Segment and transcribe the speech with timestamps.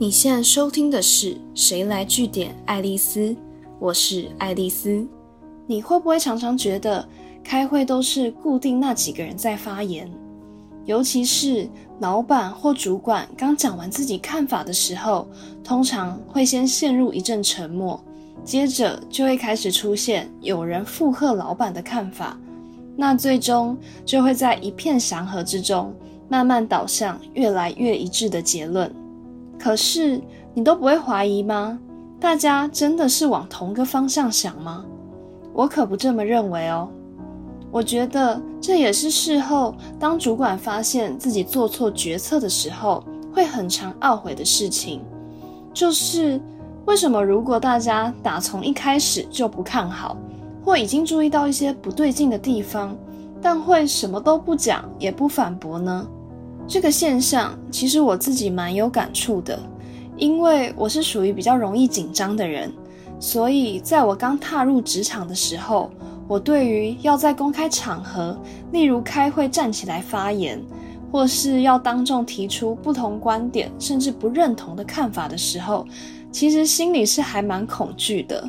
[0.00, 3.36] 你现在收听的是《谁来据点》爱丽丝，
[3.78, 5.06] 我是爱丽丝。
[5.66, 7.06] 你会不会常常觉得
[7.44, 10.10] 开会都是固定那几个人在发言？
[10.86, 11.68] 尤其是
[11.98, 15.28] 老板或主管刚讲完自己看法的时候，
[15.62, 18.02] 通常会先陷入一阵沉默，
[18.42, 22.40] 接着就会开始出现有人附和老板的看法，
[22.96, 23.76] 那最终
[24.06, 25.94] 就会在一片祥和之中，
[26.26, 28.90] 慢慢导向越来越一致的结论。
[29.62, 30.20] 可是
[30.54, 31.78] 你都不会怀疑吗？
[32.18, 34.84] 大家真的是往同个方向想吗？
[35.52, 36.88] 我可不这么认为哦。
[37.70, 45.02] 我觉得这也是事后当主管发现自己做错决策的时候，会很常懊悔的事情。
[45.72, 46.40] 就是
[46.86, 50.16] 为什么如果大家打从一开始就不看好，
[50.64, 52.96] 或已经注意到一些不对劲的地方，
[53.40, 56.06] 但会什么都不讲也不反驳呢？
[56.66, 59.58] 这个现象其实我自己蛮有感触的，
[60.16, 62.72] 因为我是属于比较容易紧张的人，
[63.18, 65.90] 所以在我刚踏入职场的时候，
[66.28, 68.38] 我对于要在公开场合，
[68.70, 70.62] 例如开会站起来发言，
[71.10, 75.84] 或是要当众提出不同观点甚至不认同的看法的时候，
[76.30, 78.48] 其实心里是还蛮恐惧的。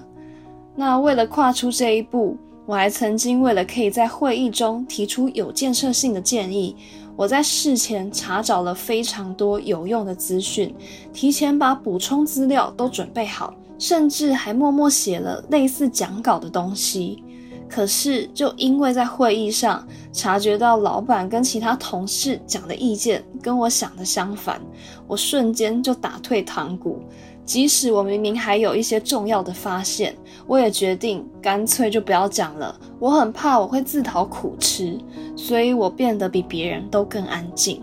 [0.76, 2.38] 那为了跨出这一步，
[2.72, 6.74] 我还曾经为了可以在会议中提出有建设性的建议。
[7.18, 10.74] 我在事前查找了非常多有用的资讯，
[11.12, 17.22] 提前把补充资料都准备好，甚至还默默写了类似讲稿的东西。
[17.68, 24.62] 可是，就因为在会议上察觉到老板跟其他同事讲的意见跟我想的相反，
[25.08, 27.02] 我瞬间就打退堂鼓。
[27.44, 30.16] 即使我明明还有一些重要的发现，
[30.48, 32.80] 我也决定干脆就不要讲了。
[33.00, 34.98] 我很怕我会自讨苦吃，
[35.36, 37.82] 所以我变得比别人都更安静。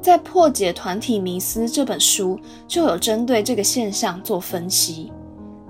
[0.00, 5.12] 在《破解团体迷思》这本书就有针对这个现象做分析。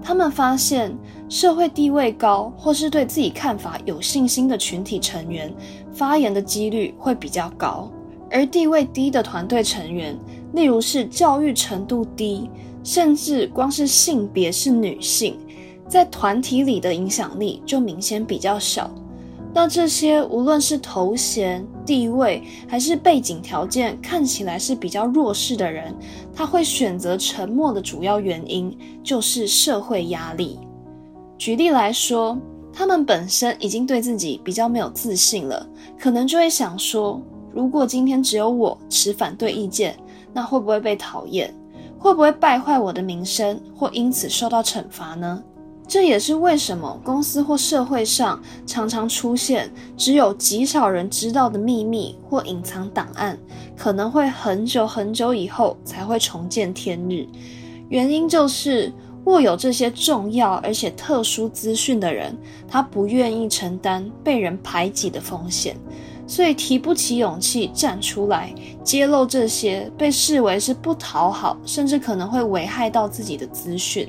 [0.03, 0.97] 他们发现，
[1.29, 5.53] 社会地位高或是对自己看法有信心的群体成员，
[5.93, 7.91] 发言的几率会比较高；
[8.31, 10.19] 而地位低的团队成员，
[10.53, 12.51] 例如是教育程度低。
[12.83, 15.39] 甚至光是性别是女性，
[15.91, 18.89] 在团体里的影响力就明显比较小。
[19.53, 25.93] 那这些无论是头衔、地位，还是背景条件看起来是比较弱势的人，
[26.33, 30.61] 他会选择沉默的主要原因就是社会压力。
[31.37, 32.39] 举例来说，
[32.73, 35.69] 他们本身已经对自己比较没有自信了，
[35.99, 37.21] 可能就会想说：
[37.53, 39.97] 如果今天只有我持反对意见，
[40.33, 41.53] 那会不会被讨厌？
[41.99, 45.43] 会不会败坏我的名声，或因此受到惩罚呢？
[45.91, 53.37] 这也是为什么公司或社会上常常出现只有极少人知道的秘密或隐藏档案，
[53.77, 57.27] 可能会很久很久以后才会重见天日。
[57.89, 58.93] 原因就是
[59.25, 65.77] 握有这些重要而且特殊资讯的人，他不愿意承担被人排挤的风险。
[66.25, 74.09] 所以提不起勇气站出来揭露这些被视为是不讨好，甚至可能会危害到自己的资讯。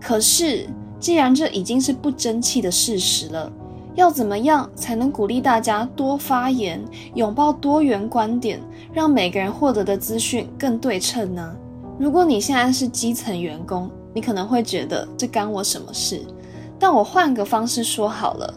[0.00, 0.66] 可是，
[0.98, 3.52] 既然这已经是不争气的事实了，
[3.94, 6.82] 要怎么样才能鼓励大家多发言，
[7.14, 8.60] 拥抱多元观点，
[8.92, 11.54] 让每个人获得的资讯更对称呢？
[11.98, 16.22] 如果你现在是基层员工，你可能会觉得这干我什么事？
[16.78, 18.54] 但我换个方式说好了。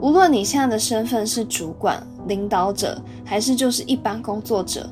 [0.00, 4.88] 无论你现在的身份是主管、领导者，还是就是一般工作者，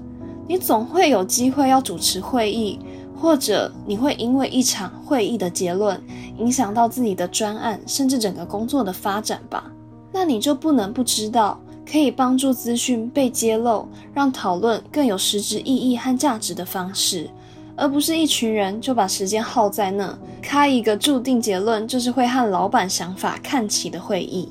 [0.48, 2.78] 你总会有机会要主持会议，
[3.22, 6.02] 或者你会因为一场会议的结论
[6.38, 9.70] 影响到自己的专案，甚至整个工作的发展吧？
[10.12, 11.56] 那你就不能不知道，
[11.88, 17.30] 可以帮助资讯被揭露，让讨论更有实质意义和价值的方式，
[17.76, 24.48] 而不是一群人就把时间耗在那开一个注定结论就是会和老板想法看齐的会议。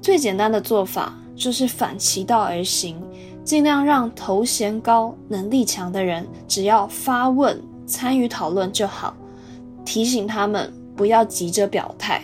[0.00, 2.96] 最简单的做法就是反其道而行，
[3.50, 9.12] 尽量让头衔高、能力强的人只要发问、参与讨论就好。
[9.84, 12.22] 提醒他们不要急着表态，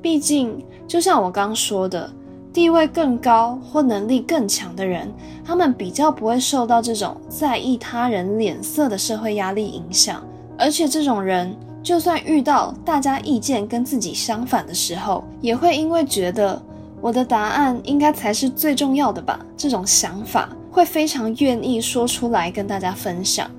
[0.00, 0.58] 毕竟
[0.88, 2.10] 就像我刚说的，
[2.54, 5.12] 地位更高或能力更强的人，
[5.44, 10.26] 他们比较不会受到这种在意他人脸色的社会压力影响。
[10.56, 16.62] 而且这种人，就算遇到大家意见跟自己相反的时候，也会因为觉得。
[17.00, 19.40] 我的答案应该才是最重要的吧？
[19.56, 23.50] 这种想法会非常愿意说出来跟大家分享。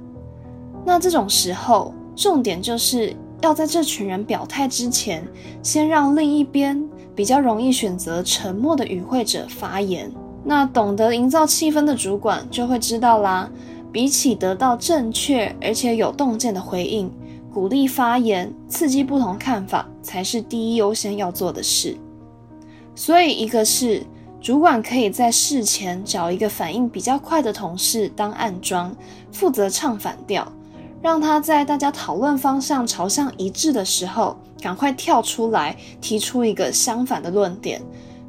[0.86, 5.24] 那这种时候，重点就是要在这群人表态之前，
[5.64, 6.84] 先让另一边
[7.16, 10.12] 比较容易选择沉默的与会者发言。
[10.44, 13.50] 那懂得营造气氛的主管就会知道啦，
[13.92, 17.12] 比起得到正确而且有洞见的回应，
[17.54, 21.98] 鼓励发言、刺激不同看法才是第一优先要做的事。
[22.96, 24.04] 所以，一个是
[24.42, 28.96] 主管可以在事前找一个反应比较快的同事当暗桩，
[29.32, 30.52] 负责唱反调，
[31.02, 37.82] 让他在大家讨论方向朝向一致的时候，赶快跳出来提出一个相反的论点，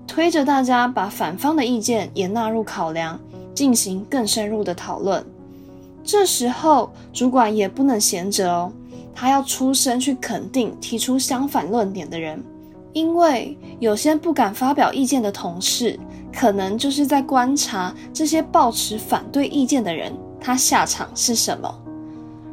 [0.07, 3.19] 推着大家把反方的意见也纳入考量，
[3.55, 5.25] 进行更深入的讨论。
[6.05, 8.73] 这时候，主管也不能闲着哦，
[9.15, 12.43] 他要出声去肯定提出相反论点的人。
[12.93, 15.99] 因为有些不敢发表意见的同事，
[16.33, 21.75] 可能就是在观察这些抱持反对意见的人，他下场是什么。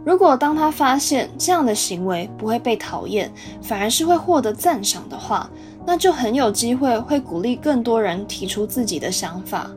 [0.06, 3.31] 如果当他发现这样的行为不会被讨厌，
[3.62, 5.50] 反而是会获得赞赏的话，
[5.86, 9.69] 那就很有机会会鼓励更多人提出自己的想法。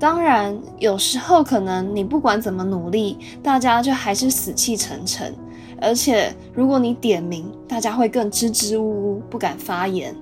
[0.00, 5.34] 当然，有时候可能你不管怎么努力，大家就还是死气沉沉。
[5.80, 8.82] 而且，如果你点名，大家会更支支吾
[9.16, 10.14] 吾，不敢发言，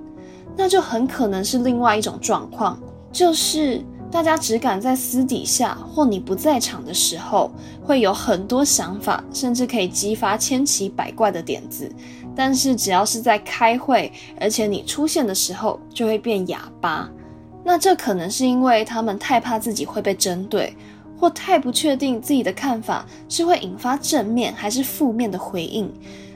[0.55, 2.79] 那就很可能是另外一种状况，
[3.11, 3.81] 就是
[4.11, 7.51] 大家只敢在私底下或你不在场的时候，
[7.83, 11.91] 会有很多想法，甚至可以激发千奇百怪的点子。
[12.35, 17.09] 但是，只要是在开会，而且你出现的时候，就会变哑巴。
[17.63, 20.73] 那这可能是因为他们太怕自己会被针对。
[21.19, 25.91] 或太不确定自己的看法是会引发正面还是负面的回应，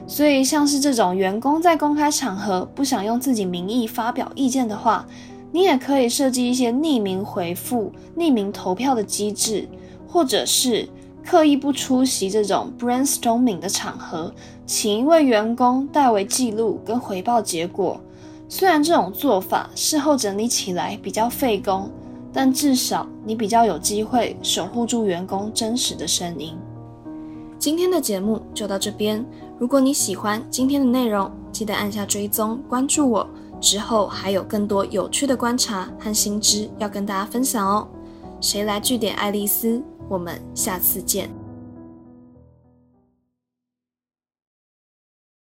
[0.06, 5.06] 所以像是这种员工在公开场合不想用自己名义发表意见的话，
[5.52, 9.68] 你也可以设计一些匿名回复、匿名投票的机制，
[10.08, 10.88] 或者是
[11.24, 14.34] 刻意不出席这种 brainstorming 的场合，
[14.66, 18.00] 请一位员工代为记录跟回报结果。
[18.48, 21.88] 虽然这种做法事后整理起来比较费工。
[22.32, 26.56] 但至少你比较有机会守护住员工真实的声音。
[27.58, 29.24] 今天的节目就到这边。
[29.58, 33.28] 如果你喜欢今天的内容，记得按下追踪关注我。
[33.60, 37.86] 之后还有更多有趣的观察和新知要跟大家分享哦。
[38.40, 39.80] 谁来据点爱丽丝？
[40.08, 41.41] 我们下次见。